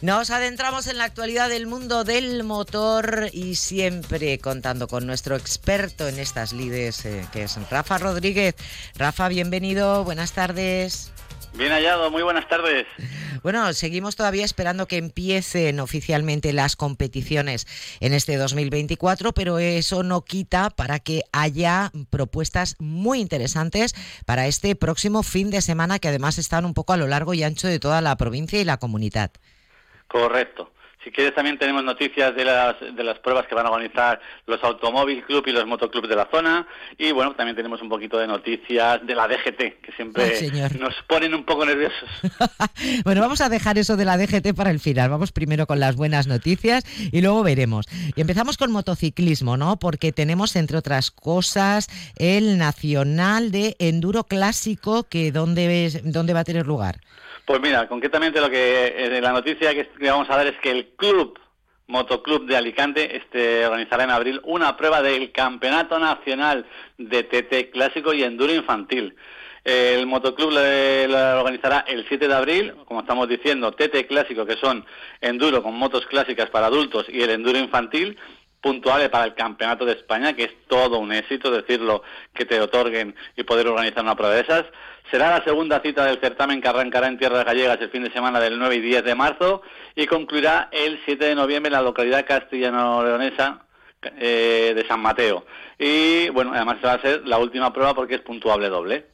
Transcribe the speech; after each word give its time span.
Nos 0.00 0.30
adentramos 0.30 0.86
en 0.86 0.96
la 0.96 1.04
actualidad 1.04 1.48
del 1.48 1.66
mundo 1.66 2.04
del 2.04 2.44
motor 2.44 3.30
y 3.32 3.56
siempre 3.56 4.38
contando 4.38 4.86
con 4.86 5.08
nuestro 5.08 5.34
experto 5.34 6.06
en 6.06 6.20
estas 6.20 6.52
lides, 6.52 7.04
eh, 7.04 7.26
que 7.32 7.42
es 7.42 7.58
Rafa 7.68 7.98
Rodríguez. 7.98 8.54
Rafa, 8.94 9.26
bienvenido, 9.26 10.04
buenas 10.04 10.30
tardes. 10.30 11.10
Bien 11.54 11.72
hallado, 11.72 12.12
muy 12.12 12.22
buenas 12.22 12.48
tardes. 12.48 12.86
Bueno, 13.42 13.72
seguimos 13.72 14.14
todavía 14.14 14.44
esperando 14.44 14.86
que 14.86 14.98
empiecen 14.98 15.80
oficialmente 15.80 16.52
las 16.52 16.76
competiciones 16.76 17.66
en 17.98 18.12
este 18.12 18.36
2024, 18.36 19.32
pero 19.32 19.58
eso 19.58 20.04
no 20.04 20.24
quita 20.24 20.70
para 20.70 21.00
que 21.00 21.22
haya 21.32 21.90
propuestas 22.10 22.76
muy 22.78 23.18
interesantes 23.18 23.96
para 24.26 24.46
este 24.46 24.76
próximo 24.76 25.24
fin 25.24 25.50
de 25.50 25.60
semana 25.60 25.98
que 25.98 26.06
además 26.06 26.38
están 26.38 26.64
un 26.64 26.74
poco 26.74 26.92
a 26.92 26.96
lo 26.96 27.08
largo 27.08 27.34
y 27.34 27.42
ancho 27.42 27.66
de 27.66 27.80
toda 27.80 28.00
la 28.00 28.16
provincia 28.16 28.60
y 28.60 28.64
la 28.64 28.76
comunidad. 28.76 29.32
Correcto. 30.08 30.72
Si 31.04 31.12
quieres 31.12 31.32
también 31.32 31.58
tenemos 31.58 31.84
noticias 31.84 32.34
de 32.34 32.44
las, 32.44 32.74
de 32.80 33.04
las 33.04 33.18
pruebas 33.20 33.46
que 33.46 33.54
van 33.54 33.66
a 33.66 33.70
organizar 33.70 34.20
los 34.46 34.62
Automóvil 34.64 35.24
Club 35.24 35.44
y 35.46 35.52
los 35.52 35.64
Motoclub 35.64 36.08
de 36.08 36.16
la 36.16 36.28
zona. 36.30 36.66
Y 36.98 37.12
bueno, 37.12 37.36
también 37.36 37.54
tenemos 37.54 37.80
un 37.80 37.88
poquito 37.88 38.18
de 38.18 38.26
noticias 38.26 39.06
de 39.06 39.14
la 39.14 39.28
DGT, 39.28 39.80
que 39.80 39.92
siempre 39.94 40.50
nos 40.78 40.94
ponen 41.06 41.34
un 41.34 41.44
poco 41.44 41.64
nerviosos. 41.64 42.08
bueno, 43.04 43.20
vamos 43.20 43.40
a 43.40 43.48
dejar 43.48 43.78
eso 43.78 43.96
de 43.96 44.04
la 44.04 44.18
DGT 44.18 44.54
para 44.56 44.70
el 44.70 44.80
final. 44.80 45.08
Vamos 45.08 45.30
primero 45.30 45.66
con 45.66 45.78
las 45.78 45.94
buenas 45.94 46.26
noticias 46.26 46.84
y 47.12 47.20
luego 47.20 47.44
veremos. 47.44 47.86
Y 48.16 48.20
empezamos 48.20 48.56
con 48.56 48.72
motociclismo, 48.72 49.56
¿no? 49.56 49.78
Porque 49.78 50.10
tenemos, 50.10 50.56
entre 50.56 50.78
otras 50.78 51.12
cosas, 51.12 51.88
el 52.16 52.58
Nacional 52.58 53.52
de 53.52 53.76
Enduro 53.78 54.24
Clásico, 54.24 55.04
que 55.04 55.30
¿dónde, 55.30 56.02
dónde 56.04 56.34
va 56.34 56.40
a 56.40 56.44
tener 56.44 56.66
lugar? 56.66 56.98
Pues 57.48 57.62
mira, 57.62 57.88
concretamente 57.88 58.42
lo 58.42 58.50
que 58.50 58.94
eh, 58.94 59.20
la 59.22 59.32
noticia 59.32 59.72
que 59.74 60.10
vamos 60.10 60.28
a 60.28 60.36
dar 60.36 60.46
es 60.48 60.58
que 60.58 60.70
el 60.70 60.88
club 60.96 61.38
Motoclub 61.86 62.44
de 62.44 62.58
Alicante 62.58 63.16
este, 63.16 63.64
organizará 63.64 64.04
en 64.04 64.10
abril 64.10 64.42
una 64.44 64.76
prueba 64.76 65.00
del 65.00 65.32
Campeonato 65.32 65.98
Nacional 65.98 66.66
de 66.98 67.22
TT 67.22 67.70
Clásico 67.72 68.12
y 68.12 68.22
Enduro 68.22 68.52
Infantil. 68.52 69.16
El 69.64 70.06
motoclub 70.06 70.50
lo 70.50 71.40
organizará 71.40 71.86
el 71.88 72.06
7 72.06 72.28
de 72.28 72.34
abril, 72.34 72.74
como 72.84 73.00
estamos 73.00 73.26
diciendo, 73.26 73.72
TT 73.72 74.06
Clásico, 74.06 74.44
que 74.44 74.56
son 74.56 74.84
enduro 75.22 75.62
con 75.62 75.74
motos 75.74 76.04
clásicas 76.04 76.50
para 76.50 76.66
adultos, 76.66 77.06
y 77.08 77.22
el 77.22 77.30
enduro 77.30 77.58
infantil, 77.58 78.18
puntuales 78.60 79.08
para 79.08 79.24
el 79.24 79.34
Campeonato 79.34 79.84
de 79.84 79.92
España, 79.92 80.34
que 80.34 80.44
es 80.44 80.52
todo 80.66 80.98
un 80.98 81.12
éxito 81.12 81.50
decirlo, 81.50 82.02
que 82.34 82.44
te 82.44 82.60
otorguen 82.60 83.14
y 83.36 83.44
poder 83.44 83.68
organizar 83.68 84.02
una 84.02 84.16
prueba 84.16 84.34
de 84.34 84.42
esas. 84.42 84.64
Será 85.10 85.30
la 85.30 85.44
segunda 85.44 85.80
cita 85.80 86.04
del 86.04 86.20
certamen 86.20 86.60
que 86.60 86.68
arrancará 86.68 87.06
en 87.06 87.18
Tierras 87.18 87.44
Gallegas 87.44 87.78
el 87.80 87.90
fin 87.90 88.04
de 88.04 88.12
semana 88.12 88.40
del 88.40 88.58
9 88.58 88.76
y 88.76 88.80
10 88.80 89.04
de 89.04 89.14
marzo 89.14 89.62
y 89.94 90.06
concluirá 90.06 90.68
el 90.70 91.00
7 91.04 91.24
de 91.24 91.34
noviembre 91.34 91.68
en 91.68 91.74
la 91.74 91.82
localidad 91.82 92.26
castellano-leonesa 92.26 93.62
eh, 94.02 94.72
de 94.74 94.86
San 94.86 95.00
Mateo. 95.00 95.46
Y 95.78 96.28
bueno, 96.30 96.52
además 96.54 96.78
va 96.84 96.92
a 96.94 97.00
ser 97.00 97.26
la 97.26 97.38
última 97.38 97.72
prueba 97.72 97.94
porque 97.94 98.16
es 98.16 98.20
puntuable 98.20 98.68
doble. 98.68 99.06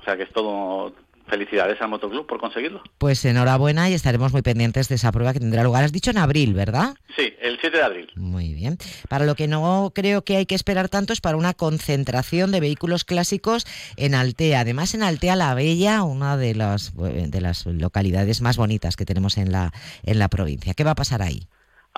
O 0.00 0.04
sea 0.04 0.16
que 0.16 0.24
es 0.24 0.32
todo 0.32 0.92
felicidades 1.28 1.80
al 1.80 1.88
Motoclub 1.88 2.26
por 2.26 2.40
conseguirlo. 2.40 2.82
Pues 2.98 3.24
enhorabuena 3.24 3.88
y 3.90 3.94
estaremos 3.94 4.32
muy 4.32 4.42
pendientes 4.42 4.88
de 4.88 4.96
esa 4.96 5.12
prueba 5.12 5.32
que 5.32 5.40
tendrá 5.40 5.62
lugar. 5.62 5.84
Has 5.84 5.92
dicho 5.92 6.10
en 6.10 6.18
abril, 6.18 6.54
¿verdad? 6.54 6.94
Sí, 7.16 7.34
el 7.40 7.58
7 7.60 7.76
de 7.76 7.82
abril. 7.82 8.10
Muy 8.16 8.54
bien. 8.54 8.78
Para 9.08 9.26
lo 9.26 9.34
que 9.34 9.48
no 9.48 9.92
creo 9.94 10.22
que 10.22 10.36
hay 10.36 10.46
que 10.46 10.54
esperar 10.54 10.88
tanto 10.88 11.12
es 11.12 11.20
para 11.20 11.36
una 11.36 11.54
concentración 11.54 12.50
de 12.50 12.60
vehículos 12.60 13.04
clásicos 13.04 13.66
en 13.96 14.14
Altea. 14.14 14.60
Además, 14.60 14.94
en 14.94 15.02
Altea 15.02 15.36
la 15.36 15.54
Bella, 15.54 16.02
una 16.02 16.36
de 16.36 16.54
las, 16.54 16.94
de 16.96 17.40
las 17.40 17.66
localidades 17.66 18.40
más 18.40 18.56
bonitas 18.56 18.96
que 18.96 19.04
tenemos 19.04 19.38
en 19.38 19.52
la, 19.52 19.72
en 20.04 20.18
la 20.18 20.28
provincia. 20.28 20.74
¿Qué 20.74 20.84
va 20.84 20.92
a 20.92 20.96
pasar 20.96 21.22
ahí? 21.22 21.46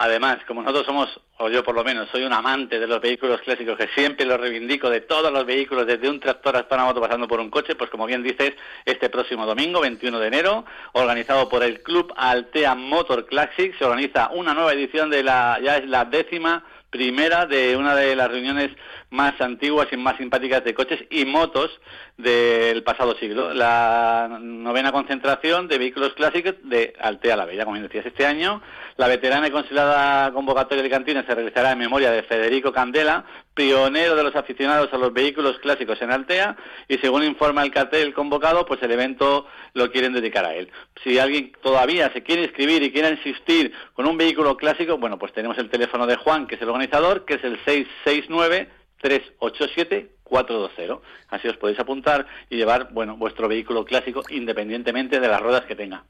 Además, 0.02 0.38
como 0.46 0.62
nosotros 0.62 0.86
somos, 0.86 1.20
o 1.36 1.50
yo 1.50 1.62
por 1.62 1.74
lo 1.74 1.84
menos, 1.84 2.08
soy 2.10 2.22
un 2.22 2.32
amante 2.32 2.80
de 2.80 2.86
los 2.86 3.02
vehículos 3.02 3.42
clásicos, 3.42 3.76
que 3.76 3.86
siempre 3.88 4.24
los 4.24 4.40
reivindico 4.40 4.88
de 4.88 5.02
todos 5.02 5.30
los 5.30 5.44
vehículos, 5.44 5.86
desde 5.86 6.08
un 6.08 6.18
tractor 6.18 6.56
hasta 6.56 6.74
una 6.74 6.86
moto 6.86 7.02
pasando 7.02 7.28
por 7.28 7.38
un 7.38 7.50
coche, 7.50 7.74
pues 7.74 7.90
como 7.90 8.06
bien 8.06 8.22
dices, 8.22 8.54
este 8.86 9.10
próximo 9.10 9.44
domingo, 9.44 9.78
21 9.82 10.18
de 10.18 10.26
enero, 10.26 10.64
organizado 10.94 11.50
por 11.50 11.62
el 11.62 11.82
Club 11.82 12.14
Altea 12.16 12.74
Motor 12.76 13.26
Classic, 13.26 13.76
se 13.76 13.84
organiza 13.84 14.30
una 14.32 14.54
nueva 14.54 14.72
edición 14.72 15.10
de 15.10 15.22
la, 15.22 15.60
ya 15.62 15.76
es 15.76 15.86
la 15.86 16.06
décima 16.06 16.64
primera 16.88 17.44
de 17.44 17.76
una 17.76 17.94
de 17.94 18.16
las 18.16 18.30
reuniones 18.30 18.70
más 19.10 19.40
antiguas 19.40 19.88
y 19.90 19.96
más 19.96 20.16
simpáticas 20.16 20.64
de 20.64 20.74
coches 20.74 21.04
y 21.10 21.24
motos 21.24 21.70
del 22.16 22.82
pasado 22.84 23.16
siglo. 23.16 23.52
La 23.52 24.38
novena 24.40 24.92
concentración 24.92 25.66
de 25.68 25.78
vehículos 25.78 26.14
clásicos 26.14 26.54
de 26.62 26.94
Altea 27.00 27.36
la 27.36 27.44
Bella, 27.44 27.64
como 27.64 27.78
decías, 27.78 28.06
este 28.06 28.24
año. 28.24 28.62
La 28.96 29.08
veterana 29.08 29.48
y 29.48 29.50
considerada 29.50 30.30
convocatoria 30.32 30.82
de 30.82 30.90
cantina 30.90 31.24
se 31.26 31.34
realizará 31.34 31.72
en 31.72 31.78
memoria 31.78 32.10
de 32.10 32.22
Federico 32.22 32.72
Candela, 32.72 33.24
pionero 33.54 34.14
de 34.14 34.22
los 34.22 34.36
aficionados 34.36 34.92
a 34.92 34.98
los 34.98 35.12
vehículos 35.12 35.58
clásicos 35.58 36.00
en 36.02 36.12
Altea, 36.12 36.56
y 36.86 36.98
según 36.98 37.24
informa 37.24 37.62
el 37.62 37.70
cartel 37.70 38.12
convocado, 38.14 38.66
pues 38.66 38.82
el 38.82 38.92
evento 38.92 39.46
lo 39.72 39.90
quieren 39.90 40.12
dedicar 40.12 40.44
a 40.44 40.54
él. 40.54 40.70
Si 41.02 41.18
alguien 41.18 41.52
todavía 41.62 42.12
se 42.12 42.22
quiere 42.22 42.42
inscribir 42.42 42.82
y 42.82 42.92
quiere 42.92 43.10
insistir 43.10 43.72
con 43.94 44.06
un 44.06 44.18
vehículo 44.18 44.56
clásico, 44.56 44.98
bueno, 44.98 45.18
pues 45.18 45.32
tenemos 45.32 45.58
el 45.58 45.70
teléfono 45.70 46.06
de 46.06 46.16
Juan, 46.16 46.46
que 46.46 46.56
es 46.56 46.62
el 46.62 46.68
organizador, 46.68 47.24
que 47.24 47.34
es 47.34 47.44
el 47.44 47.58
669 47.64 48.79
387 49.00 50.20
420. 50.24 51.04
Así 51.28 51.48
os 51.48 51.56
podéis 51.56 51.78
apuntar 51.78 52.26
y 52.48 52.56
llevar, 52.56 52.92
bueno, 52.92 53.16
vuestro 53.16 53.48
vehículo 53.48 53.84
clásico 53.84 54.22
independientemente 54.30 55.20
de 55.20 55.28
las 55.28 55.40
ruedas 55.40 55.64
que 55.66 55.76
tenga. 55.76 56.04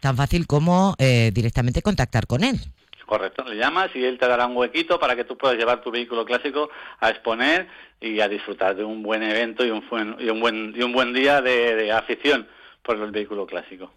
Tan 0.00 0.16
fácil 0.16 0.46
como 0.46 0.94
eh, 0.98 1.30
directamente 1.32 1.82
contactar 1.82 2.26
con 2.26 2.44
él. 2.44 2.58
Correcto, 3.06 3.42
le 3.44 3.56
llamas 3.56 3.90
y 3.94 4.04
él 4.04 4.18
te 4.18 4.28
dará 4.28 4.46
un 4.46 4.56
huequito 4.56 5.00
para 5.00 5.16
que 5.16 5.24
tú 5.24 5.36
puedas 5.36 5.56
llevar 5.56 5.82
tu 5.82 5.90
vehículo 5.90 6.24
clásico 6.24 6.70
a 7.00 7.10
exponer 7.10 7.66
y 8.00 8.20
a 8.20 8.28
disfrutar 8.28 8.76
de 8.76 8.84
un 8.84 9.02
buen 9.02 9.22
evento 9.24 9.66
y 9.66 9.70
un 9.70 9.82
buen, 9.90 10.14
y 10.20 10.30
un 10.30 10.40
buen, 10.40 10.72
y 10.76 10.82
un 10.82 10.92
buen 10.92 11.12
día 11.12 11.40
de, 11.40 11.90
afición 11.90 12.46
por 12.82 12.96
el 12.96 13.10
vehículo 13.10 13.46
clásico. 13.46 13.92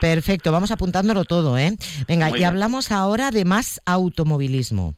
Perfecto, 0.00 0.52
vamos 0.52 0.70
apuntándolo 0.70 1.24
todo, 1.24 1.58
¿eh? 1.58 1.72
Venga, 2.06 2.38
y 2.38 2.44
hablamos 2.44 2.92
ahora 2.92 3.32
de 3.32 3.44
más 3.44 3.80
automovilismo. 3.84 4.94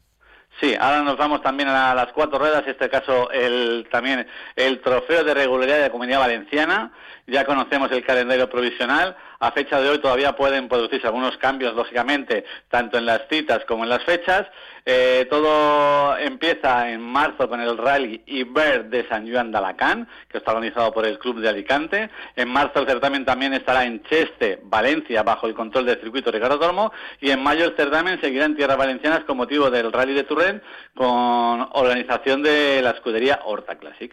Sí, 0.61 0.75
ahora 0.79 1.03
nos 1.03 1.19
vamos 1.19 1.43
también 1.43 1.69
a 1.69 1.95
las 1.95 2.13
cuatro 2.13 2.39
ruedas, 2.39 2.63
en 2.65 2.71
este 2.71 2.89
caso 2.89 3.31
el, 3.31 3.87
también 3.91 4.27
el 4.55 4.81
trofeo 4.81 5.23
de 5.23 5.35
regularidad 5.35 5.77
de 5.77 5.83
la 5.83 5.91
Comunidad 5.91 6.21
Valenciana. 6.21 6.93
Ya 7.27 7.45
conocemos 7.45 7.91
el 7.93 8.05
calendario 8.05 8.49
provisional. 8.49 9.17
A 9.39 9.53
fecha 9.53 9.81
de 9.81 9.89
hoy 9.91 9.99
todavía 9.99 10.35
pueden 10.35 10.69
producirse 10.69 11.07
algunos 11.07 11.37
cambios, 11.37 11.75
lógicamente, 11.75 12.45
tanto 12.69 12.97
en 12.97 13.07
las 13.07 13.23
citas 13.29 13.65
como 13.67 13.85
en 13.85 13.91
las 13.91 14.03
fechas. 14.05 14.47
Eh, 14.85 15.27
todo 15.29 16.17
empieza 16.17 16.91
en 16.91 17.01
marzo 17.01 17.49
con 17.49 17.61
el 17.61 17.77
Rally 17.77 18.23
Iber 18.27 18.85
de 18.89 19.07
San 19.09 19.31
Juan 19.31 19.51
de 19.51 19.59
Alacant, 19.59 20.09
que 20.29 20.39
está 20.39 20.53
organizado 20.53 20.93
por 20.93 21.05
el 21.07 21.19
Club 21.19 21.41
de 21.41 21.49
Alicante. 21.49 22.09
En 22.37 22.49
marzo 22.49 22.81
el 22.81 22.87
certamen 22.87 23.25
también 23.25 23.53
estará 23.53 23.85
en 23.85 24.03
Cheste, 24.05 24.61
Valencia, 24.63 25.23
bajo 25.23 25.47
el 25.47 25.55
control 25.55 25.87
del 25.87 26.01
circuito 26.01 26.31
Ricardo 26.31 26.59
Tormo. 26.59 26.93
Y 27.21 27.31
en 27.31 27.43
mayo 27.43 27.65
el 27.65 27.77
certamen 27.77 28.21
seguirá 28.21 28.47
en 28.47 28.57
tierras 28.57 28.79
valencianas 28.79 29.25
con 29.25 29.37
motivo 29.37 29.71
del 29.71 29.93
Rally 29.93 30.15
de 30.15 30.25
Turren, 30.25 30.63
con 30.95 31.69
organización 31.73 32.43
de 32.43 32.81
la 32.83 32.91
escudería 32.91 33.41
Horta 33.45 33.77
Classic. 33.77 34.13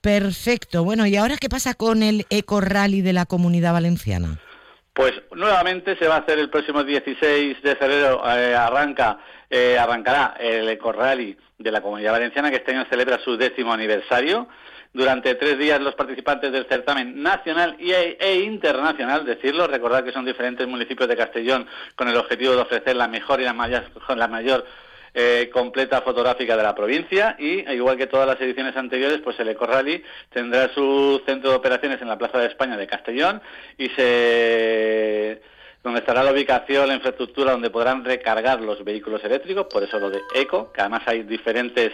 Perfecto. 0.00 0.84
Bueno, 0.84 1.06
¿y 1.06 1.16
ahora 1.16 1.36
qué 1.40 1.48
pasa 1.48 1.74
con 1.74 2.02
el 2.02 2.26
Eco 2.30 2.60
Rally 2.60 3.00
de 3.00 3.12
la 3.12 3.26
Comunidad 3.26 3.72
Valenciana? 3.72 4.38
Pues 4.92 5.12
nuevamente 5.32 5.96
se 5.96 6.08
va 6.08 6.16
a 6.16 6.18
hacer 6.18 6.38
el 6.38 6.50
próximo 6.50 6.82
16 6.82 7.62
de 7.62 7.76
febrero, 7.76 8.20
eh, 8.28 8.54
arranca, 8.54 9.18
eh, 9.48 9.78
arrancará 9.78 10.34
el 10.40 10.68
Eco 10.68 10.92
Rally 10.92 11.36
de 11.56 11.70
la 11.70 11.80
Comunidad 11.80 12.12
Valenciana, 12.12 12.50
que 12.50 12.56
este 12.56 12.72
año 12.72 12.84
celebra 12.90 13.18
su 13.24 13.36
décimo 13.36 13.72
aniversario. 13.72 14.48
Durante 14.92 15.34
tres 15.34 15.58
días 15.58 15.80
los 15.80 15.94
participantes 15.94 16.50
del 16.50 16.66
certamen 16.66 17.22
nacional 17.22 17.76
e, 17.78 18.40
internacional, 18.42 19.24
decirlo, 19.24 19.66
recordar 19.66 20.02
que 20.02 20.12
son 20.12 20.24
diferentes 20.24 20.66
municipios 20.66 21.08
de 21.08 21.16
Castellón 21.16 21.68
con 21.94 22.08
el 22.08 22.16
objetivo 22.16 22.54
de 22.54 22.62
ofrecer 22.62 22.96
la 22.96 23.06
mejor 23.06 23.40
y 23.40 23.44
la 23.44 23.52
mayor, 23.52 23.84
la 24.16 24.28
mayor 24.28 24.64
eh, 25.14 25.50
completa 25.52 26.00
fotográfica 26.02 26.56
de 26.56 26.62
la 26.62 26.74
provincia 26.74 27.36
y, 27.38 27.68
igual 27.72 27.96
que 27.96 28.06
todas 28.06 28.26
las 28.26 28.40
ediciones 28.40 28.76
anteriores, 28.76 29.20
pues 29.22 29.38
el 29.40 29.48
Eco 29.48 29.66
Rally 29.66 30.02
tendrá 30.30 30.72
su 30.74 31.20
centro 31.26 31.50
de 31.50 31.56
operaciones 31.56 32.00
en 32.02 32.08
la 32.08 32.18
Plaza 32.18 32.38
de 32.38 32.46
España 32.46 32.76
de 32.76 32.86
Castellón 32.86 33.40
y 33.76 33.88
se 33.90 35.40
donde 35.82 36.00
estará 36.00 36.22
la 36.22 36.32
ubicación, 36.32 36.88
la 36.88 36.94
infraestructura 36.94 37.52
donde 37.52 37.70
podrán 37.70 38.04
recargar 38.04 38.60
los 38.60 38.84
vehículos 38.84 39.22
eléctricos, 39.24 39.66
por 39.66 39.82
eso 39.82 39.98
lo 39.98 40.10
de 40.10 40.20
eco, 40.34 40.72
que 40.72 40.80
además 40.80 41.02
hay 41.06 41.22
diferentes 41.22 41.92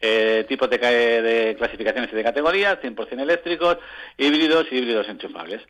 eh, 0.00 0.44
tipos 0.48 0.68
de, 0.70 0.78
de, 0.78 1.54
clasificaciones 1.56 2.12
y 2.12 2.16
de 2.16 2.22
categorías, 2.22 2.78
100% 2.80 3.20
eléctricos, 3.20 3.78
híbridos 4.16 4.66
y 4.70 4.76
híbridos 4.76 5.08
enchufables. 5.08 5.62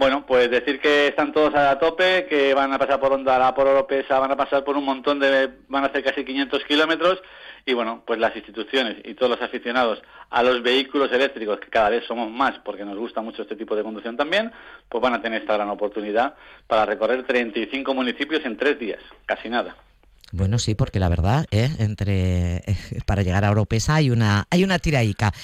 Bueno, 0.00 0.24
pues 0.24 0.50
decir 0.50 0.80
que 0.80 1.08
están 1.08 1.30
todos 1.30 1.54
a 1.54 1.78
tope, 1.78 2.24
que 2.24 2.54
van 2.54 2.72
a 2.72 2.78
pasar 2.78 2.98
por 2.98 3.12
Onda, 3.12 3.54
por 3.54 3.66
Oropesa, 3.66 4.18
van 4.18 4.30
a 4.30 4.36
pasar 4.36 4.64
por 4.64 4.74
un 4.78 4.86
montón 4.86 5.20
de, 5.20 5.50
van 5.68 5.84
a 5.84 5.88
hacer 5.88 6.02
casi 6.02 6.24
500 6.24 6.64
kilómetros 6.64 7.22
y 7.66 7.74
bueno, 7.74 8.02
pues 8.06 8.18
las 8.18 8.34
instituciones 8.34 8.96
y 9.04 9.12
todos 9.12 9.28
los 9.28 9.42
aficionados 9.42 10.00
a 10.30 10.42
los 10.42 10.62
vehículos 10.62 11.12
eléctricos, 11.12 11.60
que 11.60 11.68
cada 11.68 11.90
vez 11.90 12.06
somos 12.06 12.30
más 12.30 12.58
porque 12.60 12.82
nos 12.82 12.96
gusta 12.96 13.20
mucho 13.20 13.42
este 13.42 13.56
tipo 13.56 13.76
de 13.76 13.82
conducción 13.82 14.16
también, 14.16 14.50
pues 14.88 15.02
van 15.02 15.12
a 15.12 15.20
tener 15.20 15.42
esta 15.42 15.52
gran 15.52 15.68
oportunidad 15.68 16.34
para 16.66 16.86
recorrer 16.86 17.24
35 17.24 17.92
municipios 17.92 18.42
en 18.46 18.56
tres 18.56 18.78
días, 18.78 19.02
casi 19.26 19.50
nada. 19.50 19.76
Bueno, 20.32 20.60
sí, 20.60 20.76
porque 20.76 21.00
la 21.00 21.08
verdad, 21.08 21.46
¿eh? 21.50 21.70
entre 21.78 22.58
eh, 22.58 22.76
para 23.04 23.22
llegar 23.22 23.44
a 23.44 23.48
Europesa 23.48 23.96
hay 23.96 24.10
una 24.10 24.46
hay 24.50 24.62
una 24.62 24.78
tiraica. 24.78 25.34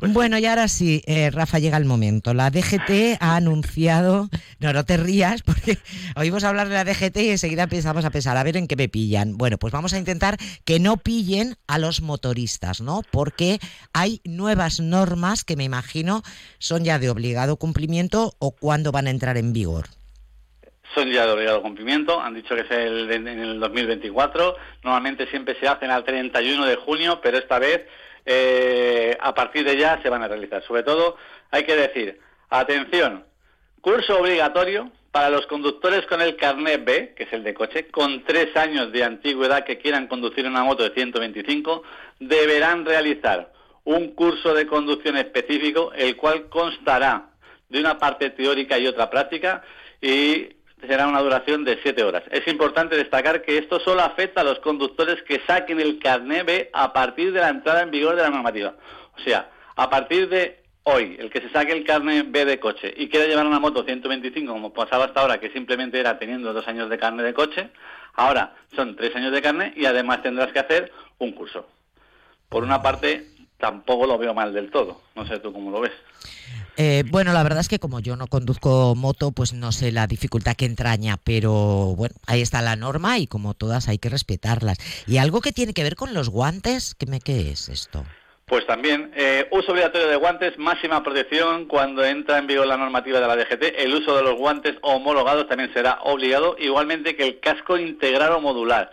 Bueno, 0.00 0.38
y 0.38 0.44
ahora 0.44 0.68
sí, 0.68 1.02
eh, 1.06 1.30
Rafa, 1.30 1.58
llega 1.58 1.78
el 1.78 1.86
momento. 1.86 2.34
La 2.34 2.50
DGT 2.50 3.16
ha 3.20 3.36
anunciado, 3.36 4.28
no, 4.58 4.72
no 4.74 4.84
te 4.84 4.98
rías, 4.98 5.42
porque 5.42 5.78
oímos 6.16 6.44
hablar 6.44 6.68
de 6.68 6.74
la 6.74 6.84
DGT 6.84 7.16
y 7.18 7.30
enseguida 7.30 7.62
empezamos 7.62 8.04
a 8.04 8.10
pensar, 8.10 8.36
a 8.36 8.42
ver 8.42 8.58
en 8.58 8.66
qué 8.66 8.76
me 8.76 8.90
pillan. 8.90 9.38
Bueno, 9.38 9.56
pues 9.58 9.72
vamos 9.72 9.94
a 9.94 9.98
intentar 9.98 10.36
que 10.66 10.78
no 10.78 10.98
pillen 10.98 11.56
a 11.66 11.78
los 11.78 12.02
motoristas, 12.02 12.82
¿no? 12.82 13.02
Porque 13.10 13.60
hay 13.94 14.20
nuevas 14.24 14.78
normas 14.78 15.44
que 15.44 15.56
me 15.56 15.64
imagino 15.64 16.22
son 16.58 16.84
ya 16.84 16.98
de 16.98 17.08
obligado 17.08 17.56
cumplimiento 17.56 18.34
o 18.38 18.50
cuándo 18.50 18.92
van 18.92 19.06
a 19.06 19.10
entrar 19.10 19.38
en 19.38 19.54
vigor 19.54 19.88
son 20.94 21.10
ya 21.10 21.26
de 21.26 21.32
obligado 21.32 21.62
cumplimiento, 21.62 22.20
han 22.20 22.34
dicho 22.34 22.54
que 22.54 22.62
es 22.62 22.70
el, 22.70 23.10
en 23.10 23.26
el 23.26 23.60
2024, 23.60 24.56
normalmente 24.82 25.26
siempre 25.28 25.58
se 25.58 25.68
hacen 25.68 25.90
al 25.90 26.04
31 26.04 26.66
de 26.66 26.76
junio, 26.76 27.20
pero 27.22 27.38
esta 27.38 27.58
vez 27.58 27.86
eh, 28.26 29.16
a 29.20 29.34
partir 29.34 29.64
de 29.64 29.76
ya 29.76 30.00
se 30.02 30.08
van 30.08 30.22
a 30.22 30.28
realizar. 30.28 30.62
Sobre 30.64 30.82
todo 30.82 31.16
hay 31.50 31.64
que 31.64 31.76
decir, 31.76 32.20
atención, 32.50 33.24
curso 33.80 34.18
obligatorio 34.18 34.90
para 35.10 35.30
los 35.30 35.46
conductores 35.46 36.06
con 36.06 36.20
el 36.20 36.36
carnet 36.36 36.84
B, 36.84 37.14
que 37.16 37.24
es 37.24 37.32
el 37.32 37.44
de 37.44 37.54
coche, 37.54 37.88
con 37.88 38.24
tres 38.24 38.56
años 38.56 38.90
de 38.90 39.04
antigüedad 39.04 39.64
que 39.64 39.78
quieran 39.78 40.08
conducir 40.08 40.46
una 40.46 40.64
moto 40.64 40.82
de 40.82 40.94
125, 40.94 41.82
deberán 42.18 42.84
realizar 42.84 43.52
un 43.84 44.14
curso 44.14 44.54
de 44.54 44.66
conducción 44.66 45.16
específico, 45.16 45.92
el 45.94 46.16
cual 46.16 46.48
constará 46.48 47.30
de 47.68 47.80
una 47.80 47.98
parte 47.98 48.30
teórica 48.30 48.78
y 48.78 48.86
otra 48.86 49.10
práctica, 49.10 49.62
y 50.00 50.48
será 50.86 51.06
una 51.06 51.20
duración 51.20 51.64
de 51.64 51.78
siete 51.82 52.02
horas. 52.02 52.22
Es 52.30 52.46
importante 52.48 52.96
destacar 52.96 53.42
que 53.42 53.58
esto 53.58 53.80
solo 53.80 54.02
afecta 54.02 54.40
a 54.40 54.44
los 54.44 54.58
conductores 54.60 55.22
que 55.22 55.40
saquen 55.46 55.80
el 55.80 55.98
carnet 55.98 56.46
B 56.46 56.70
a 56.72 56.92
partir 56.92 57.32
de 57.32 57.40
la 57.40 57.48
entrada 57.48 57.82
en 57.82 57.90
vigor 57.90 58.16
de 58.16 58.22
la 58.22 58.30
normativa. 58.30 58.74
O 59.16 59.20
sea, 59.20 59.50
a 59.76 59.90
partir 59.90 60.28
de 60.28 60.62
hoy, 60.84 61.16
el 61.18 61.30
que 61.30 61.40
se 61.40 61.50
saque 61.50 61.72
el 61.72 61.84
carnet 61.84 62.30
B 62.30 62.44
de 62.44 62.60
coche 62.60 62.92
y 62.96 63.08
quiera 63.08 63.26
llevar 63.26 63.46
una 63.46 63.58
moto 63.58 63.84
125, 63.84 64.52
como 64.52 64.72
pasaba 64.72 65.06
hasta 65.06 65.20
ahora, 65.20 65.40
que 65.40 65.50
simplemente 65.50 65.98
era 65.98 66.18
teniendo 66.18 66.52
dos 66.52 66.66
años 66.68 66.88
de 66.90 66.98
carnet 66.98 67.26
de 67.26 67.34
coche, 67.34 67.70
ahora 68.14 68.54
son 68.74 68.96
tres 68.96 69.14
años 69.16 69.32
de 69.32 69.42
carnet 69.42 69.76
y 69.76 69.86
además 69.86 70.22
tendrás 70.22 70.52
que 70.52 70.58
hacer 70.58 70.92
un 71.18 71.32
curso. 71.32 71.66
Por 72.48 72.62
una 72.62 72.82
parte, 72.82 73.26
tampoco 73.58 74.06
lo 74.06 74.18
veo 74.18 74.34
mal 74.34 74.52
del 74.52 74.70
todo. 74.70 75.00
No 75.14 75.26
sé 75.26 75.38
tú 75.38 75.52
cómo 75.52 75.70
lo 75.70 75.80
ves. 75.80 75.92
Eh, 76.76 77.04
bueno, 77.10 77.32
la 77.32 77.42
verdad 77.42 77.60
es 77.60 77.68
que 77.68 77.78
como 77.78 78.00
yo 78.00 78.16
no 78.16 78.26
conduzco 78.26 78.94
moto, 78.96 79.30
pues 79.30 79.52
no 79.52 79.70
sé 79.70 79.92
la 79.92 80.06
dificultad 80.06 80.56
que 80.56 80.64
entraña, 80.64 81.18
pero 81.22 81.94
bueno, 81.96 82.16
ahí 82.26 82.40
está 82.40 82.62
la 82.62 82.76
norma 82.76 83.18
y 83.18 83.26
como 83.26 83.54
todas 83.54 83.88
hay 83.88 83.98
que 83.98 84.08
respetarlas. 84.08 84.78
¿Y 85.06 85.18
algo 85.18 85.40
que 85.40 85.52
tiene 85.52 85.72
que 85.72 85.84
ver 85.84 85.94
con 85.94 86.14
los 86.14 86.30
guantes? 86.30 86.94
¿Qué, 86.94 87.06
me, 87.06 87.20
qué 87.20 87.50
es 87.52 87.68
esto? 87.68 88.04
Pues 88.46 88.66
también, 88.66 89.10
eh, 89.16 89.48
uso 89.52 89.72
obligatorio 89.72 90.08
de 90.08 90.16
guantes, 90.16 90.58
máxima 90.58 91.02
protección 91.02 91.64
cuando 91.66 92.04
entra 92.04 92.38
en 92.38 92.46
vigor 92.46 92.66
la 92.66 92.76
normativa 92.76 93.20
de 93.20 93.26
la 93.26 93.36
DGT. 93.36 93.78
El 93.78 93.94
uso 93.94 94.16
de 94.16 94.22
los 94.22 94.36
guantes 94.36 94.76
homologados 94.82 95.48
también 95.48 95.72
será 95.72 96.00
obligado, 96.02 96.56
igualmente 96.58 97.16
que 97.16 97.24
el 97.24 97.40
casco 97.40 97.78
integral 97.78 98.32
o 98.32 98.40
modular 98.40 98.90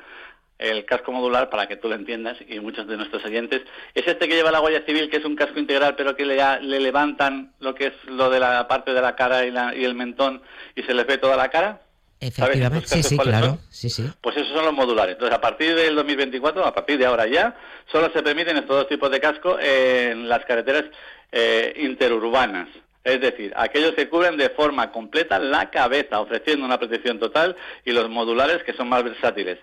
el 0.61 0.85
casco 0.85 1.11
modular, 1.11 1.49
para 1.49 1.67
que 1.67 1.75
tú 1.75 1.89
lo 1.89 1.95
entiendas, 1.95 2.37
y 2.47 2.59
muchos 2.59 2.87
de 2.87 2.97
nuestros 2.97 3.25
oyentes, 3.25 3.61
es 3.93 4.07
este 4.07 4.27
que 4.27 4.35
lleva 4.35 4.51
la 4.51 4.59
Guardia 4.59 4.85
Civil, 4.85 5.09
que 5.09 5.17
es 5.17 5.25
un 5.25 5.35
casco 5.35 5.59
integral, 5.59 5.95
pero 5.95 6.15
que 6.15 6.25
le, 6.25 6.37
le 6.61 6.79
levantan 6.79 7.53
lo 7.59 7.75
que 7.75 7.87
es 7.87 7.93
lo 8.05 8.29
de 8.29 8.39
la 8.39 8.67
parte 8.67 8.93
de 8.93 9.01
la 9.01 9.15
cara 9.15 9.45
y, 9.45 9.51
la, 9.51 9.75
y 9.75 9.83
el 9.83 9.95
mentón 9.95 10.41
y 10.75 10.83
se 10.83 10.93
les 10.93 11.07
ve 11.07 11.17
toda 11.17 11.35
la 11.35 11.49
cara. 11.49 11.81
Efectivamente, 12.19 12.87
sí, 12.87 13.01
sí, 13.01 13.17
claro. 13.17 13.57
Sí, 13.69 13.89
sí. 13.89 14.07
Pues 14.21 14.37
esos 14.37 14.53
son 14.53 14.65
los 14.65 14.73
modulares. 14.75 15.13
Entonces, 15.13 15.35
a 15.35 15.41
partir 15.41 15.73
del 15.73 15.95
2024, 15.95 16.63
a 16.63 16.73
partir 16.73 16.99
de 16.99 17.07
ahora 17.07 17.25
ya, 17.25 17.57
solo 17.91 18.11
se 18.13 18.21
permiten 18.21 18.57
estos 18.57 18.77
dos 18.77 18.87
tipos 18.87 19.09
de 19.09 19.19
casco 19.19 19.57
en 19.59 20.29
las 20.29 20.45
carreteras 20.45 20.85
eh, 21.31 21.73
interurbanas. 21.77 22.67
Es 23.03 23.19
decir, 23.19 23.51
aquellos 23.55 23.95
que 23.95 24.07
cubren 24.07 24.37
de 24.37 24.51
forma 24.51 24.91
completa 24.91 25.39
la 25.39 25.71
cabeza, 25.71 26.19
ofreciendo 26.19 26.63
una 26.63 26.77
protección 26.77 27.17
total, 27.17 27.55
y 27.83 27.91
los 27.91 28.07
modulares 28.07 28.61
que 28.63 28.73
son 28.73 28.89
más 28.89 29.03
versátiles. 29.03 29.57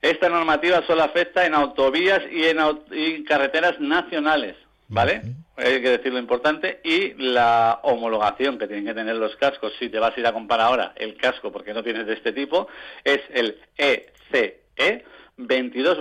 Esta 0.00 0.28
normativa 0.28 0.82
solo 0.86 1.02
afecta 1.02 1.44
en 1.44 1.54
autovías 1.54 2.20
y 2.30 2.44
en 2.44 3.24
carreteras 3.24 3.80
nacionales, 3.80 4.56
¿vale? 4.86 5.22
Hay 5.56 5.82
que 5.82 5.90
decir 5.90 6.12
lo 6.12 6.20
importante. 6.20 6.80
Y 6.84 7.14
la 7.14 7.80
homologación 7.82 8.58
que 8.58 8.68
tienen 8.68 8.86
que 8.86 8.94
tener 8.94 9.16
los 9.16 9.34
cascos, 9.36 9.72
si 9.78 9.88
te 9.88 9.98
vas 9.98 10.16
a 10.16 10.20
ir 10.20 10.26
a 10.26 10.32
comprar 10.32 10.60
ahora 10.60 10.92
el 10.94 11.16
casco 11.16 11.50
porque 11.50 11.74
no 11.74 11.82
tienes 11.82 12.06
de 12.06 12.14
este 12.14 12.32
tipo, 12.32 12.68
es 13.02 13.20
el 13.32 13.58
ECE 13.76 15.04
22 15.36 15.98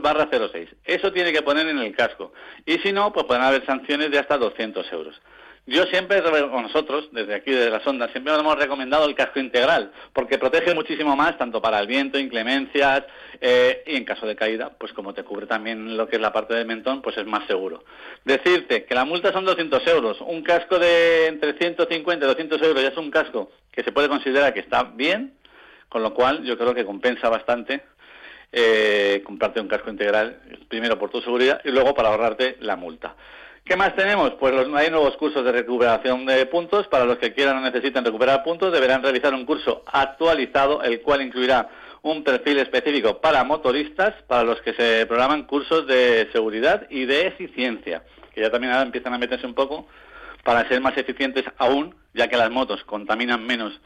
06. 0.51 0.69
Eso 0.85 1.11
tiene 1.11 1.33
que 1.33 1.41
poner 1.41 1.67
en 1.67 1.79
el 1.79 1.95
casco. 1.95 2.33
Y 2.65 2.77
si 2.79 2.91
no, 2.91 3.11
pues 3.11 3.25
pueden 3.25 3.43
haber 3.43 3.65
sanciones 3.65 4.11
de 4.11 4.19
hasta 4.19 4.38
200 4.38 4.91
euros. 4.91 5.19
Yo 5.69 5.83
siempre, 5.88 6.23
con 6.23 6.63
nosotros, 6.63 7.09
desde 7.11 7.35
aquí, 7.35 7.51
desde 7.51 7.69
las 7.69 7.85
ondas, 7.85 8.09
siempre 8.11 8.33
hemos 8.33 8.57
recomendado 8.57 9.05
el 9.05 9.15
casco 9.15 9.39
integral, 9.39 9.91
porque 10.13 10.38
protege 10.38 10.73
muchísimo 10.73 11.15
más, 11.17 11.38
tanto 11.38 11.61
para 11.61 11.77
el 11.79 11.88
viento, 11.88 12.17
inclemencias, 12.17 13.03
eh, 13.42 13.84
y 13.86 13.95
en 13.95 14.06
caso 14.06 14.25
de 14.25 14.36
caída, 14.36 14.72
pues 14.78 14.94
como 14.94 15.13
te 15.13 15.24
cubre 15.24 15.45
también 15.45 15.98
lo 15.98 16.07
que 16.07 16.16
es 16.16 16.22
la 16.22 16.34
parte 16.34 16.54
del 16.54 16.66
mentón, 16.66 17.01
pues 17.01 17.18
es 17.18 17.25
más 17.25 17.45
seguro. 17.48 17.84
Decirte 18.25 18.86
que 18.86 18.95
la 18.95 19.06
multa 19.06 19.31
son 19.31 19.45
200 19.45 19.86
euros, 19.88 20.22
un 20.22 20.44
casco 20.44 20.80
de 20.80 21.28
entre 21.28 21.54
150 21.54 22.25
y 22.25 22.28
200 22.28 22.62
euros 22.62 22.81
ya 22.81 22.89
es 22.89 22.98
un 22.98 23.12
casco 23.12 23.51
que 23.72 23.84
se 23.84 23.92
puede 23.92 24.10
considerar 24.10 24.54
que 24.54 24.62
está 24.62 24.84
bien, 24.84 25.34
con 25.89 26.04
lo 26.04 26.13
cual 26.13 26.44
yo 26.44 26.57
creo 26.57 26.74
que 26.74 26.86
compensa 26.86 27.30
bastante 27.30 27.84
eh, 28.51 29.22
comprarte 29.25 29.60
un 29.60 29.68
casco 29.68 29.89
integral, 29.89 30.39
primero 30.69 30.98
por 30.98 31.10
tu 31.10 31.22
seguridad 31.22 31.62
y 31.63 31.69
luego 31.69 31.94
para 31.94 32.10
ahorrarte 32.10 32.57
la 32.62 32.75
multa. 32.75 33.16
¿Qué 33.68 33.75
más 33.75 33.94
tenemos? 33.95 34.31
Pues 34.36 34.54
los, 34.54 34.74
hay 34.75 34.89
nuevos 34.89 35.18
cursos 35.18 35.44
de 35.44 35.51
recuperación 35.51 36.25
de 36.25 36.45
puntos. 36.45 36.88
Para 36.88 37.04
los 37.04 37.18
que 37.18 37.34
quieran 37.34 37.57
o 37.57 37.62
necesiten 37.62 38.06
recuperar 38.06 38.42
puntos, 38.42 38.72
deberán 38.72 39.04
realizar 39.04 39.34
un 39.34 39.45
curso 39.45 39.84
actualizado, 39.86 40.81
el 40.84 41.01
cual 41.01 41.22
incluirá 41.22 41.69
un 42.01 42.23
perfil 42.23 42.59
específico 42.59 43.19
para 43.19 43.44
motoristas, 43.44 44.13
para 44.27 44.44
los 44.44 44.61
que 44.61 44.73
se 44.73 45.05
programan 45.05 45.44
cursos 45.44 45.88
de 45.88 46.29
seguridad 46.31 46.88
y 46.89 47.05
de 47.05 47.27
eficiencia, 47.27 48.03
que 48.33 48.41
ya 48.41 48.49
también 48.49 48.73
ahora 48.73 48.85
empiezan 48.85 49.13
a 49.13 49.17
meterse 49.17 49.45
un 49.45 49.53
poco 49.53 49.88
para 50.44 50.67
ser 50.67 50.79
más 50.81 50.97
eficientes 50.97 51.45
aún, 51.57 51.95
ya 52.13 52.27
que 52.27 52.38
las 52.38 52.49
motos 52.49 52.83
contaminan 52.85 53.45
menos, 53.45 53.79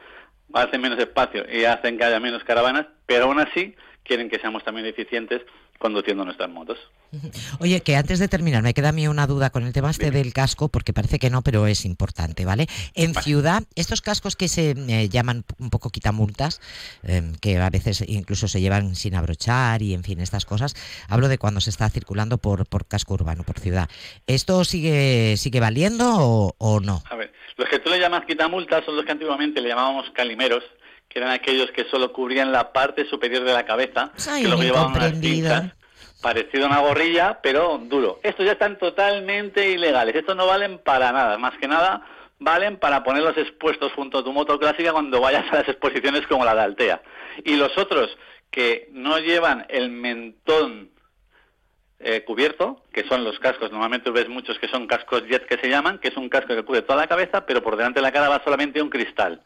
hacen 0.53 0.81
menos 0.81 0.99
espacio 0.99 1.45
y 1.51 1.65
hacen 1.65 1.97
que 1.97 2.03
haya 2.03 2.19
menos 2.19 2.43
caravanas, 2.43 2.85
pero 3.05 3.25
aún 3.25 3.39
así 3.39 3.75
quieren 4.11 4.29
que 4.29 4.39
seamos 4.39 4.61
también 4.65 4.85
eficientes 4.85 5.41
conduciendo 5.79 6.25
nuestras 6.25 6.49
motos. 6.49 6.77
Oye, 7.61 7.79
que 7.79 7.95
antes 7.95 8.19
de 8.19 8.27
terminar, 8.27 8.61
me 8.61 8.73
queda 8.73 8.89
a 8.89 8.91
mí 8.91 9.07
una 9.07 9.25
duda 9.25 9.51
con 9.51 9.63
el 9.63 9.71
tema 9.71 9.89
este 9.89 10.11
del 10.11 10.33
casco, 10.33 10.67
porque 10.67 10.91
parece 10.91 11.17
que 11.17 11.29
no, 11.29 11.43
pero 11.43 11.65
es 11.65 11.85
importante, 11.85 12.43
¿vale? 12.43 12.67
En 12.93 13.15
ciudad, 13.15 13.63
estos 13.73 14.01
cascos 14.01 14.35
que 14.35 14.49
se 14.49 14.71
eh, 14.71 15.07
llaman 15.07 15.45
un 15.59 15.69
poco 15.69 15.91
quitamultas, 15.91 16.59
em, 17.03 17.33
que 17.35 17.57
a 17.57 17.69
veces 17.69 18.03
incluso 18.05 18.49
se 18.49 18.59
llevan 18.59 18.95
sin 18.95 19.15
abrochar 19.15 19.81
y 19.81 19.93
en 19.93 20.03
fin, 20.03 20.19
estas 20.19 20.43
cosas, 20.43 20.75
hablo 21.07 21.29
de 21.29 21.37
cuando 21.37 21.61
se 21.61 21.69
está 21.69 21.89
circulando 21.89 22.37
por, 22.37 22.67
por 22.67 22.85
casco 22.87 23.13
urbano, 23.13 23.43
por 23.43 23.59
ciudad. 23.59 23.89
¿Esto 24.27 24.65
sigue, 24.65 25.37
sigue 25.37 25.61
valiendo 25.61 26.17
o, 26.17 26.55
o 26.57 26.81
no? 26.81 27.01
A 27.09 27.15
ver, 27.15 27.31
los 27.55 27.69
que 27.69 27.79
tú 27.79 27.89
le 27.89 27.99
llamas 27.99 28.25
quitamultas 28.25 28.83
son 28.83 28.97
los 28.97 29.05
que 29.05 29.13
antiguamente 29.13 29.61
le 29.61 29.69
llamábamos 29.69 30.09
calimeros, 30.11 30.65
que 31.11 31.19
eran 31.19 31.31
aquellos 31.31 31.71
que 31.71 31.83
solo 31.85 32.13
cubrían 32.13 32.51
la 32.51 32.71
parte 32.71 33.05
superior 33.05 33.43
de 33.43 33.53
la 33.53 33.65
cabeza, 33.65 34.11
que 34.15 34.47
lo 34.47 34.57
llevaban 34.57 34.93
unas 34.93 35.13
pinzas, 35.13 35.73
parecido 36.21 36.65
a 36.65 36.67
una 36.67 36.79
gorrilla, 36.79 37.39
pero 37.41 37.77
duro. 37.83 38.19
Estos 38.23 38.45
ya 38.45 38.53
están 38.53 38.77
totalmente 38.77 39.71
ilegales, 39.71 40.15
estos 40.15 40.37
no 40.37 40.47
valen 40.47 40.79
para 40.79 41.11
nada, 41.11 41.37
más 41.37 41.57
que 41.57 41.67
nada 41.67 42.05
valen 42.39 42.77
para 42.77 43.03
ponerlos 43.03 43.37
expuestos 43.37 43.91
junto 43.93 44.19
a 44.19 44.23
tu 44.23 44.33
moto 44.33 44.57
clásica 44.57 44.93
cuando 44.93 45.21
vayas 45.21 45.45
a 45.51 45.57
las 45.57 45.69
exposiciones 45.69 46.25
como 46.27 46.43
la 46.43 46.55
de 46.55 46.61
Altea. 46.61 47.01
Y 47.43 47.55
los 47.55 47.77
otros 47.77 48.17
que 48.49 48.89
no 48.91 49.19
llevan 49.19 49.65
el 49.69 49.91
mentón 49.91 50.89
eh, 51.99 52.23
cubierto, 52.23 52.83
que 52.91 53.03
son 53.07 53.23
los 53.23 53.37
cascos, 53.37 53.71
normalmente 53.71 54.09
ves 54.09 54.27
muchos 54.27 54.57
que 54.57 54.67
son 54.69 54.87
cascos 54.87 55.23
jet 55.27 55.45
que 55.45 55.59
se 55.59 55.69
llaman, 55.69 55.99
que 55.99 56.07
es 56.07 56.17
un 56.17 56.29
casco 56.29 56.55
que 56.55 56.63
cubre 56.63 56.81
toda 56.81 57.01
la 57.01 57.07
cabeza, 57.07 57.45
pero 57.45 57.61
por 57.61 57.77
delante 57.77 57.99
de 57.99 58.03
la 58.03 58.11
cara 58.11 58.27
va 58.27 58.43
solamente 58.43 58.81
un 58.81 58.89
cristal. 58.89 59.43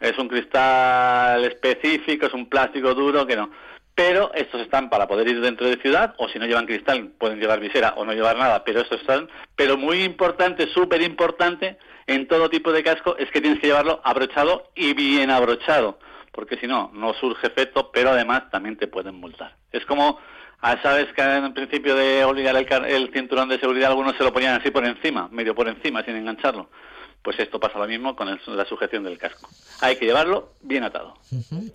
Es 0.00 0.18
un 0.18 0.28
cristal 0.28 1.44
específico, 1.44 2.26
es 2.26 2.32
un 2.32 2.48
plástico 2.48 2.94
duro 2.94 3.26
que 3.26 3.36
no. 3.36 3.50
pero 3.94 4.32
estos 4.32 4.62
están 4.62 4.88
para 4.88 5.06
poder 5.06 5.28
ir 5.28 5.40
dentro 5.42 5.66
de 5.66 5.76
ciudad, 5.76 6.14
o 6.16 6.26
si 6.28 6.38
no 6.38 6.46
llevan 6.46 6.64
cristal 6.64 7.12
pueden 7.18 7.38
llevar 7.38 7.60
visera 7.60 7.92
o 7.96 8.04
no 8.06 8.14
llevar 8.14 8.38
nada, 8.38 8.64
pero 8.64 8.80
estos 8.80 9.00
están, 9.00 9.28
pero 9.56 9.76
muy 9.76 10.02
importante, 10.02 10.66
súper 10.68 11.02
importante 11.02 11.76
en 12.06 12.26
todo 12.26 12.48
tipo 12.48 12.72
de 12.72 12.82
casco 12.82 13.16
es 13.18 13.30
que 13.30 13.42
tienes 13.42 13.60
que 13.60 13.66
llevarlo 13.66 14.00
abrochado 14.02 14.70
y 14.74 14.94
bien 14.94 15.30
abrochado, 15.30 15.98
porque 16.32 16.56
si 16.56 16.66
no, 16.66 16.90
no 16.94 17.12
surge 17.12 17.48
efecto, 17.48 17.90
pero 17.92 18.10
además 18.10 18.50
también 18.50 18.78
te 18.78 18.86
pueden 18.86 19.16
multar. 19.16 19.56
Es 19.70 19.84
como, 19.84 20.18
ah, 20.62 20.76
sabes 20.82 21.12
que 21.12 21.20
en 21.20 21.52
principio 21.52 21.94
de 21.94 22.24
obligar 22.24 22.56
el, 22.56 22.84
el 22.86 23.12
cinturón 23.12 23.50
de 23.50 23.60
seguridad 23.60 23.90
algunos 23.90 24.16
se 24.16 24.24
lo 24.24 24.32
ponían 24.32 24.58
así 24.58 24.70
por 24.70 24.86
encima, 24.86 25.28
medio 25.30 25.54
por 25.54 25.68
encima, 25.68 26.02
sin 26.04 26.16
engancharlo 26.16 26.70
pues 27.22 27.38
esto 27.38 27.60
pasa 27.60 27.78
lo 27.78 27.86
mismo 27.86 28.16
con 28.16 28.28
la 28.28 28.64
sujeción 28.64 29.04
del 29.04 29.18
casco. 29.18 29.48
Hay 29.80 29.96
que 29.96 30.06
llevarlo 30.06 30.54
bien 30.62 30.84
atado. 30.84 31.14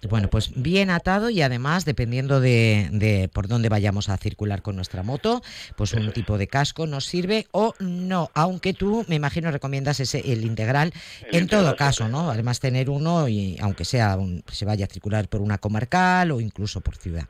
Bueno, 0.10 0.28
pues 0.30 0.52
bien 0.56 0.90
atado 0.90 1.30
y 1.30 1.42
además, 1.42 1.86
dependiendo 1.86 2.40
de, 2.40 3.30
por 3.32 3.48
dónde 3.48 3.70
vayamos 3.70 4.10
a 4.10 4.18
circular 4.18 4.64
con 4.64 4.76
nuestra 4.76 5.04
moto, 5.04 5.44
pues 5.76 5.94
un 5.94 6.12
tipo 6.14 6.38
de 6.38 6.48
casco 6.48 6.88
nos 6.88 7.06
sirve 7.06 7.48
o 7.52 7.74
no, 7.80 8.32
aunque 8.34 8.74
tú, 8.74 9.06
me 9.08 9.16
imagino, 9.16 9.52
recomiendas 9.52 10.00
ese 10.00 10.32
el 10.32 10.44
integral 10.46 10.94
en 11.32 11.48
todo 11.48 11.76
caso, 11.76 12.08
¿no? 12.08 12.32
Además 12.32 12.60
tener 12.60 12.90
uno 12.90 13.28
y 13.28 13.58
aunque 13.62 13.86
sea 13.86 14.18
se 14.52 14.66
vaya 14.66 14.86
a 14.86 14.90
circular 14.90 15.28
por 15.28 15.42
una 15.42 15.60
comarcal 15.60 16.32
o 16.32 16.42
incluso 16.42 16.82
por 16.82 16.96
ciudad 16.96 17.28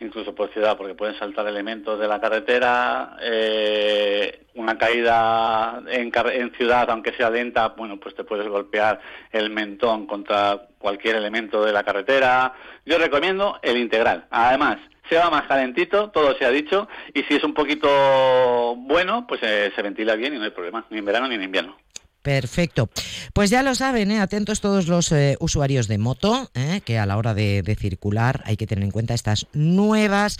incluso 0.00 0.34
por 0.34 0.52
ciudad, 0.52 0.76
porque 0.76 0.94
pueden 0.94 1.18
saltar 1.18 1.46
elementos 1.46 1.98
de 2.00 2.08
la 2.08 2.20
carretera, 2.20 3.16
eh, 3.20 4.46
una 4.54 4.76
caída 4.78 5.82
en, 5.88 6.10
en, 6.32 6.52
ciudad, 6.54 6.90
aunque 6.90 7.12
sea 7.12 7.30
lenta, 7.30 7.68
bueno, 7.68 7.98
pues 8.00 8.14
te 8.14 8.24
puedes 8.24 8.48
golpear 8.48 9.00
el 9.30 9.50
mentón 9.50 10.06
contra 10.06 10.68
cualquier 10.78 11.16
elemento 11.16 11.64
de 11.64 11.72
la 11.72 11.84
carretera. 11.84 12.54
Yo 12.86 12.98
recomiendo 12.98 13.58
el 13.62 13.76
integral. 13.76 14.26
Además, 14.30 14.78
se 15.08 15.16
va 15.16 15.28
más 15.28 15.46
calentito, 15.46 16.10
todo 16.10 16.34
se 16.36 16.44
ha 16.44 16.50
dicho, 16.50 16.88
y 17.12 17.22
si 17.24 17.34
es 17.34 17.44
un 17.44 17.52
poquito 17.52 18.76
bueno, 18.76 19.26
pues 19.26 19.40
eh, 19.42 19.72
se 19.74 19.82
ventila 19.82 20.14
bien 20.14 20.34
y 20.34 20.38
no 20.38 20.44
hay 20.44 20.50
problema, 20.50 20.86
ni 20.90 20.98
en 20.98 21.04
verano 21.04 21.28
ni 21.28 21.34
en 21.34 21.42
invierno. 21.42 21.76
Perfecto. 22.22 22.90
Pues 23.32 23.48
ya 23.48 23.62
lo 23.62 23.74
saben, 23.74 24.10
¿eh? 24.10 24.20
atentos 24.20 24.60
todos 24.60 24.88
los 24.88 25.10
eh, 25.10 25.36
usuarios 25.40 25.88
de 25.88 25.96
moto, 25.96 26.50
¿eh? 26.54 26.82
que 26.84 26.98
a 26.98 27.06
la 27.06 27.16
hora 27.16 27.32
de, 27.32 27.76
circular 27.78 28.42
hay 28.44 28.56
que 28.56 28.66
tener 28.66 28.84
en 28.84 28.90
cuenta 28.90 29.14
estas 29.14 29.46
nuevas 29.52 30.38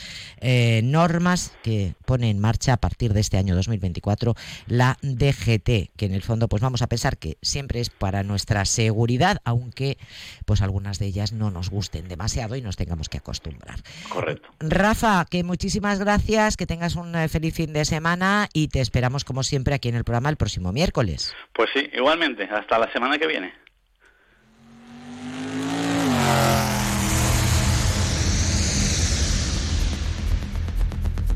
normas 0.83 1.53
que 1.63 1.95
pone 2.05 2.29
en 2.29 2.39
marcha 2.39 2.75
a 2.75 2.77
partir 2.77 3.15
de 3.15 3.21
este 3.21 3.39
año 3.39 3.55
2024 3.55 4.35
la 4.67 4.99
DGT, 5.01 5.93
que 5.97 6.07
en 6.07 6.13
el 6.13 6.23
fondo 6.23 6.49
pues 6.49 6.61
vamos 6.61 6.83
a 6.83 6.89
pensar 6.89 7.17
que 7.17 7.39
siempre 7.41 7.81
es 7.81 7.89
para 7.89 8.25
nuestra 8.25 8.65
seguridad, 8.65 9.39
aunque 9.45 9.97
pues 10.45 10.61
algunas 10.61 10.99
de 10.99 11.07
ellas 11.07 11.33
no 11.33 11.51
nos 11.51 11.71
gusten 11.71 12.09
demasiado 12.09 12.57
y 12.57 12.63
nos 12.63 12.77
tengamos 12.77 13.09
que 13.09 13.19
acostumbrar. 13.19 13.81
Correcto. 14.09 14.51
Rafa, 14.59 15.25
que 15.31 15.45
muchísimas 15.45 15.99
gracias, 15.99 16.57
que 16.57 16.67
tengas 16.67 16.97
un 16.97 17.15
feliz 17.29 17.55
fin 17.55 17.73
de 17.73 17.85
semana 17.85 18.49
y 18.53 18.69
te 18.69 18.81
esperamos 18.81 19.25
como 19.25 19.43
siempre 19.43 19.75
aquí 19.75 19.89
en 19.89 19.95
el 19.95 20.05
programa 20.05 20.31
el 20.31 20.37
próximo 20.37 20.73
miércoles. 20.73 21.33
Pues 21.55 21.70
sí, 21.73 21.91
igualmente. 21.93 22.45
Hasta 22.45 22.79
la 22.79 22.91
semana 22.93 23.19
que 23.19 23.27
viene. 23.27 23.53